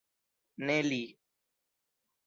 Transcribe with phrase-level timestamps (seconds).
[0.65, 1.03] Ne li.